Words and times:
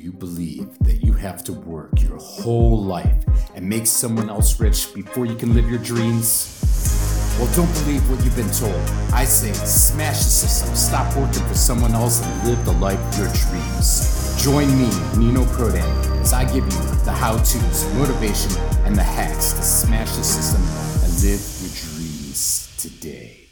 you 0.00 0.12
believe 0.12 0.78
that 0.78 1.04
you 1.04 1.12
have 1.12 1.44
to 1.44 1.52
work 1.52 2.00
your 2.00 2.16
whole 2.16 2.82
life 2.82 3.22
and 3.54 3.68
make 3.68 3.86
someone 3.86 4.30
else 4.30 4.58
rich 4.58 4.94
before 4.94 5.26
you 5.26 5.34
can 5.34 5.52
live 5.52 5.68
your 5.68 5.78
dreams? 5.80 6.56
Well, 7.38 7.52
don't 7.54 7.70
believe 7.84 8.08
what 8.10 8.24
you've 8.24 8.36
been 8.36 8.50
told. 8.50 8.74
I 9.12 9.24
say 9.24 9.52
smash 9.52 10.16
the 10.16 10.30
system, 10.30 10.74
stop 10.74 11.14
working 11.16 11.44
for 11.46 11.54
someone 11.54 11.92
else, 11.92 12.24
and 12.24 12.48
live 12.48 12.64
the 12.64 12.72
life 12.72 12.98
of 12.98 13.18
your 13.18 13.28
dreams. 13.28 14.42
Join 14.42 14.68
me, 14.78 14.88
Nino 15.18 15.44
Prodan, 15.52 16.20
as 16.22 16.32
I 16.32 16.44
give 16.44 16.64
you 16.64 16.80
the 17.04 17.12
how 17.12 17.36
to's, 17.36 17.84
motivation, 17.94 18.56
and 18.86 18.96
the 18.96 19.02
hacks 19.02 19.52
to 19.52 19.62
smash 19.62 20.16
the 20.16 20.24
system 20.24 20.62
and 21.04 21.12
live 21.22 21.44
your 21.60 21.70
dreams 21.76 22.74
today. 22.78 23.48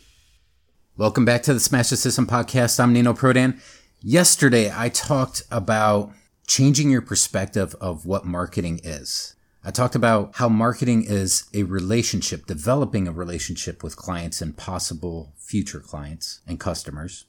Welcome 0.96 1.26
back 1.26 1.42
to 1.42 1.52
the 1.52 1.60
Smash 1.60 1.90
the 1.90 1.96
System 1.98 2.26
podcast. 2.26 2.80
I'm 2.80 2.94
Nino 2.94 3.12
Prodan. 3.12 3.60
Yesterday, 4.00 4.72
I 4.74 4.88
talked 4.88 5.42
about 5.50 6.12
changing 6.48 6.90
your 6.90 7.02
perspective 7.02 7.76
of 7.78 8.06
what 8.06 8.24
marketing 8.24 8.80
is. 8.82 9.36
I 9.62 9.70
talked 9.70 9.94
about 9.94 10.36
how 10.36 10.48
marketing 10.48 11.04
is 11.06 11.44
a 11.52 11.64
relationship, 11.64 12.46
developing 12.46 13.06
a 13.06 13.12
relationship 13.12 13.82
with 13.82 13.96
clients 13.96 14.40
and 14.40 14.56
possible 14.56 15.34
future 15.36 15.80
clients 15.80 16.40
and 16.46 16.58
customers. 16.58 17.26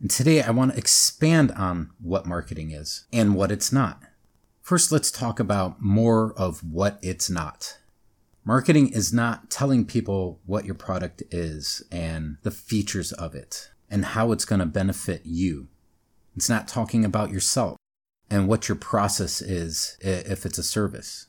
And 0.00 0.10
today 0.10 0.42
I 0.42 0.50
want 0.50 0.72
to 0.72 0.78
expand 0.78 1.52
on 1.52 1.90
what 2.00 2.24
marketing 2.24 2.70
is 2.70 3.04
and 3.12 3.34
what 3.34 3.52
it's 3.52 3.72
not. 3.72 4.02
First, 4.62 4.90
let's 4.90 5.10
talk 5.10 5.38
about 5.38 5.82
more 5.82 6.32
of 6.32 6.60
what 6.60 6.98
it's 7.02 7.28
not. 7.28 7.76
Marketing 8.42 8.88
is 8.88 9.12
not 9.12 9.50
telling 9.50 9.84
people 9.84 10.40
what 10.46 10.64
your 10.64 10.74
product 10.74 11.22
is 11.30 11.82
and 11.92 12.38
the 12.42 12.50
features 12.50 13.12
of 13.12 13.34
it 13.34 13.70
and 13.90 14.06
how 14.06 14.32
it's 14.32 14.46
going 14.46 14.60
to 14.60 14.66
benefit 14.66 15.22
you. 15.24 15.68
It's 16.34 16.48
not 16.48 16.68
talking 16.68 17.04
about 17.04 17.30
yourself 17.30 17.76
and 18.30 18.48
what 18.48 18.68
your 18.68 18.76
process 18.76 19.40
is 19.40 19.96
if 20.00 20.44
it's 20.44 20.58
a 20.58 20.62
service. 20.62 21.26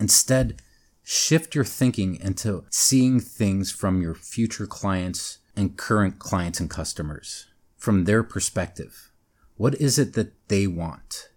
Instead, 0.00 0.60
shift 1.02 1.54
your 1.54 1.64
thinking 1.64 2.16
into 2.16 2.64
seeing 2.70 3.20
things 3.20 3.70
from 3.70 4.00
your 4.00 4.14
future 4.14 4.66
clients 4.66 5.38
and 5.54 5.76
current 5.76 6.18
clients 6.18 6.60
and 6.60 6.70
customers, 6.70 7.46
from 7.76 8.04
their 8.04 8.22
perspective. 8.22 9.10
What 9.56 9.74
is 9.74 9.98
it 9.98 10.14
that 10.14 10.32
they 10.48 10.66
want? 10.66 11.28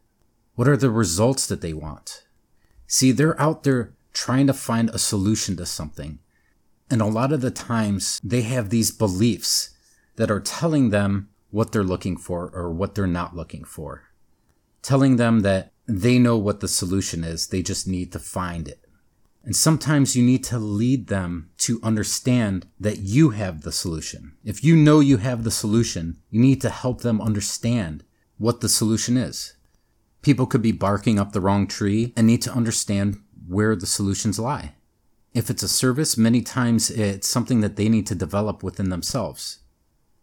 What 0.56 0.68
are 0.68 0.78
the 0.78 0.90
results 0.90 1.48
that 1.48 1.62
they 1.62 1.74
want? 1.74 2.26
See, 2.88 3.12
they're 3.12 3.40
out 3.42 3.64
there 3.64 3.94
trying 4.14 4.48
to 4.48 4.54
find 4.54 4.90
a 4.90 4.98
solution 4.98 5.58
to 5.58 5.66
something. 5.66 6.20
And 6.90 7.02
a 7.02 7.06
lot 7.06 7.34
of 7.34 7.42
the 7.42 7.52
times 7.52 8.22
they 8.24 8.44
have 8.44 8.70
these 8.70 8.92
beliefs 8.92 9.72
that 10.16 10.32
are 10.32 10.40
telling 10.40 10.92
them 10.92 11.30
what 11.50 11.72
they're 11.72 11.84
looking 11.84 12.16
for 12.16 12.50
or 12.54 12.72
what 12.72 12.96
they're 12.96 13.08
not 13.08 13.36
looking 13.36 13.66
for. 13.66 14.04
Telling 14.86 15.16
them 15.16 15.40
that 15.40 15.72
they 15.88 16.20
know 16.20 16.38
what 16.38 16.60
the 16.60 16.68
solution 16.68 17.24
is, 17.24 17.48
they 17.48 17.64
just 17.64 17.88
need 17.88 18.12
to 18.12 18.20
find 18.20 18.68
it. 18.68 18.88
And 19.44 19.56
sometimes 19.56 20.16
you 20.16 20.24
need 20.24 20.44
to 20.44 20.60
lead 20.60 21.08
them 21.08 21.50
to 21.66 21.80
understand 21.82 22.68
that 22.80 23.00
you 23.00 23.32
have 23.32 23.64
the 23.64 23.72
solution. 23.72 24.34
If 24.44 24.64
you 24.64 24.76
know 24.76 25.00
you 25.00 25.18
have 25.18 25.44
the 25.44 25.50
solution, 25.50 26.18
you 26.30 26.40
need 26.40 26.62
to 26.62 26.70
help 26.70 27.02
them 27.02 27.20
understand 27.20 28.04
what 28.38 28.62
the 28.62 28.70
solution 28.70 29.18
is. 29.18 29.56
People 30.22 30.46
could 30.46 30.62
be 30.62 30.72
barking 30.72 31.18
up 31.18 31.32
the 31.32 31.42
wrong 31.42 31.66
tree 31.66 32.14
and 32.16 32.28
need 32.28 32.44
to 32.44 32.54
understand 32.54 33.20
where 33.48 33.76
the 33.76 33.88
solutions 33.88 34.38
lie. 34.38 34.76
If 35.34 35.50
it's 35.50 35.64
a 35.64 35.68
service, 35.68 36.16
many 36.16 36.44
times 36.44 36.92
it's 36.92 37.28
something 37.28 37.62
that 37.62 37.76
they 37.76 37.90
need 37.90 38.06
to 38.06 38.14
develop 38.14 38.62
within 38.62 38.90
themselves 38.90 39.62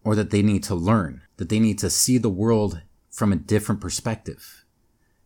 or 0.04 0.14
that 0.14 0.30
they 0.30 0.40
need 0.40 0.62
to 0.62 0.76
learn, 0.76 1.22
that 1.38 1.48
they 1.48 1.58
need 1.58 1.80
to 1.80 1.90
see 1.90 2.16
the 2.16 2.30
world 2.30 2.80
from 3.12 3.30
a 3.32 3.36
different 3.36 3.80
perspective. 3.80 4.64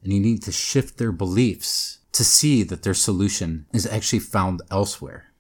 And 0.03 0.13
you 0.13 0.21
need 0.21 0.43
to 0.43 0.53
shift 0.53 0.99
their 0.99 1.13
beliefs 1.13 2.01
to 2.13 2.25
see 2.25 2.63
that 2.65 2.83
their 2.83 2.95
solution 2.95 3.67
is 3.73 3.87
actually 3.87 4.19
found 4.19 4.61
elsewhere. 4.71 5.33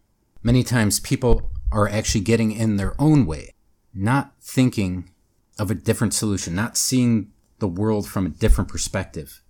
Many 0.43 0.63
times 0.63 1.01
people 1.01 1.51
are 1.73 1.89
actually 1.89 2.21
getting 2.21 2.53
in 2.53 2.77
their 2.77 2.95
own 3.01 3.27
way, 3.27 3.51
not 3.93 4.35
thinking 4.41 5.11
of 5.59 5.71
a 5.71 5.75
different 5.75 6.15
solution, 6.15 6.55
not 6.55 6.77
seeing 6.77 7.33
the 7.59 7.69
world 7.69 8.07
from 8.09 8.27
a 8.27 8.31
different 8.31 8.71
perspective. 8.71 9.43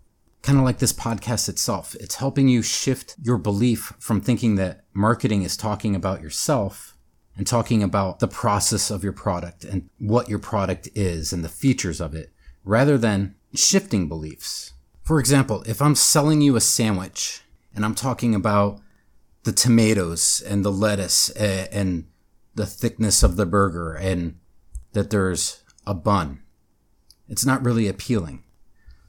Kind 0.42 0.58
of 0.58 0.64
like 0.64 0.78
this 0.78 0.92
podcast 0.92 1.48
itself. 1.48 1.96
It's 1.96 2.14
helping 2.14 2.48
you 2.48 2.62
shift 2.62 3.16
your 3.20 3.36
belief 3.36 3.92
from 3.98 4.20
thinking 4.20 4.54
that 4.54 4.84
marketing 4.94 5.42
is 5.42 5.56
talking 5.56 5.94
about 5.96 6.22
yourself 6.22 6.96
and 7.36 7.46
talking 7.46 7.82
about 7.82 8.20
the 8.20 8.28
process 8.28 8.90
of 8.90 9.02
your 9.02 9.12
product 9.12 9.64
and 9.64 9.90
what 9.98 10.28
your 10.28 10.38
product 10.38 10.88
is 10.94 11.32
and 11.32 11.44
the 11.44 11.48
features 11.48 12.00
of 12.00 12.14
it 12.14 12.32
rather 12.66 12.98
than 12.98 13.34
shifting 13.54 14.08
beliefs. 14.08 14.74
For 15.02 15.18
example, 15.18 15.62
if 15.66 15.80
I'm 15.80 15.94
selling 15.94 16.42
you 16.42 16.56
a 16.56 16.60
sandwich 16.60 17.40
and 17.74 17.84
I'm 17.84 17.94
talking 17.94 18.34
about 18.34 18.80
the 19.44 19.52
tomatoes 19.52 20.42
and 20.46 20.64
the 20.64 20.72
lettuce 20.72 21.30
eh, 21.36 21.68
and 21.70 22.08
the 22.56 22.66
thickness 22.66 23.22
of 23.22 23.36
the 23.36 23.46
burger 23.46 23.94
and 23.94 24.38
that 24.92 25.10
there's 25.10 25.62
a 25.86 25.94
bun, 25.94 26.42
it's 27.28 27.46
not 27.46 27.64
really 27.64 27.86
appealing. 27.86 28.42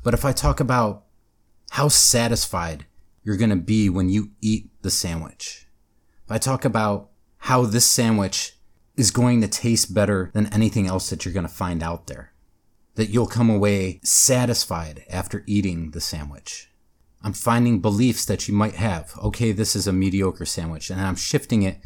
But 0.03 0.13
if 0.13 0.23
I 0.23 0.31
talk 0.31 0.59
about 0.59 1.05
how 1.71 1.87
satisfied 1.87 2.85
you're 3.23 3.37
going 3.37 3.49
to 3.49 3.55
be 3.55 3.89
when 3.89 4.07
you 4.07 4.29
eat 4.39 4.69
the 4.83 4.91
sandwich, 4.91 5.67
if 6.25 6.31
I 6.31 6.37
talk 6.37 6.63
about 6.63 7.09
how 7.39 7.63
this 7.63 7.85
sandwich 7.85 8.53
is 8.95 9.09
going 9.09 9.41
to 9.41 9.47
taste 9.47 9.93
better 9.93 10.29
than 10.33 10.53
anything 10.53 10.85
else 10.85 11.09
that 11.09 11.25
you're 11.25 11.33
going 11.33 11.47
to 11.47 11.51
find 11.51 11.81
out 11.81 12.05
there. 12.05 12.33
That 12.97 13.09
you'll 13.09 13.27
come 13.27 13.49
away 13.49 14.01
satisfied 14.03 15.05
after 15.09 15.43
eating 15.47 15.91
the 15.91 16.01
sandwich. 16.01 16.69
I'm 17.23 17.33
finding 17.33 17.79
beliefs 17.79 18.25
that 18.25 18.47
you 18.47 18.53
might 18.53 18.75
have. 18.75 19.13
Okay, 19.23 19.51
this 19.51 19.75
is 19.75 19.87
a 19.87 19.93
mediocre 19.93 20.45
sandwich, 20.45 20.89
and 20.89 21.01
I'm 21.01 21.15
shifting 21.15 21.63
it 21.63 21.79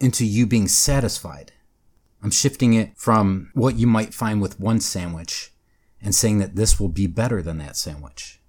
into 0.00 0.24
you 0.24 0.46
being 0.46 0.68
satisfied. 0.68 1.52
I'm 2.22 2.30
shifting 2.30 2.74
it 2.74 2.96
from 2.96 3.50
what 3.54 3.76
you 3.76 3.86
might 3.86 4.14
find 4.14 4.40
with 4.40 4.58
one 4.58 4.80
sandwich 4.80 5.52
and 6.00 6.14
saying 6.14 6.38
that 6.38 6.56
this 6.56 6.78
will 6.78 6.88
be 6.88 7.06
better 7.06 7.42
than 7.42 7.58
that 7.58 7.76
sandwich. 7.76 8.40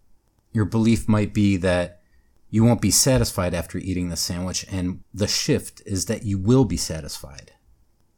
Your 0.51 0.66
belief 0.66 1.07
might 1.07 1.34
be 1.34 1.57
that 1.57 2.01
you 2.50 2.63
won't 2.63 2.81
be 2.81 2.91
satisfied 2.91 3.53
after 3.53 3.78
eating 3.78 4.09
the 4.09 4.16
sandwich, 4.16 4.66
and 4.72 5.01
the 5.13 5.28
shift 5.28 5.81
is 5.85 6.06
that 6.06 6.23
you 6.23 6.38
will 6.40 6.66
be 6.66 6.78
satisfied, 6.78 7.53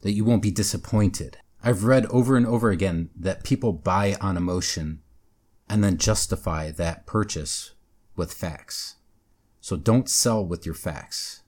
that 0.02 0.14
you 0.14 0.24
won't 0.24 0.42
be 0.42 0.52
disappointed. 0.52 1.38
I've 1.64 1.84
read 1.84 2.08
over 2.08 2.36
and 2.36 2.48
over 2.48 2.72
again 2.72 3.10
that 3.16 3.44
people 3.44 3.72
buy 3.72 4.16
on 4.20 4.36
emotion 4.36 5.02
and 5.70 5.84
then 5.84 5.98
justify 5.98 6.72
that 6.72 7.06
purchase 7.06 7.76
with 8.16 8.34
facts. 8.34 8.96
So 9.60 9.78
don't 9.78 10.10
sell 10.10 10.44
with 10.44 10.66
your 10.66 10.74
facts. 10.74 11.44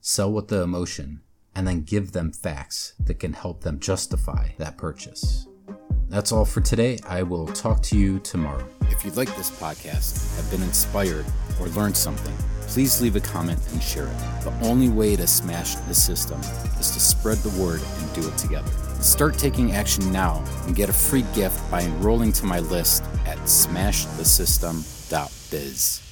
Sell 0.00 0.32
with 0.32 0.46
the 0.46 0.62
emotion 0.62 1.22
and 1.56 1.66
then 1.66 1.82
give 1.82 2.12
them 2.12 2.30
facts 2.30 2.94
that 3.00 3.18
can 3.18 3.32
help 3.32 3.62
them 3.62 3.80
justify 3.80 4.50
that 4.58 4.78
purchase. 4.78 5.48
That's 6.08 6.30
all 6.30 6.44
for 6.44 6.60
today. 6.60 7.00
I 7.06 7.24
will 7.24 7.48
talk 7.48 7.82
to 7.84 7.98
you 7.98 8.20
tomorrow. 8.20 8.66
If 8.82 9.04
you 9.04 9.10
like 9.10 9.34
this 9.36 9.50
podcast, 9.50 10.36
have 10.36 10.50
been 10.50 10.62
inspired, 10.62 11.26
or 11.60 11.66
learned 11.68 11.96
something, 11.96 12.34
please 12.62 13.02
leave 13.02 13.16
a 13.16 13.20
comment 13.20 13.60
and 13.72 13.82
share 13.82 14.06
it. 14.06 14.16
The 14.44 14.54
only 14.62 14.88
way 14.88 15.16
to 15.16 15.26
smash 15.26 15.74
the 15.74 15.94
system 15.94 16.40
is 16.80 16.92
to 16.92 17.00
spread 17.00 17.38
the 17.38 17.62
word 17.62 17.82
and 17.82 18.14
do 18.14 18.26
it 18.26 18.38
together. 18.38 18.70
Start 19.00 19.38
taking 19.38 19.72
action 19.72 20.12
now 20.12 20.44
and 20.66 20.74
get 20.74 20.88
a 20.88 20.92
free 20.92 21.24
gift 21.34 21.70
by 21.70 21.82
enrolling 21.82 22.32
to 22.32 22.46
my 22.46 22.58
list 22.60 23.04
at 23.26 23.36
smashthesystem.biz. 23.38 26.07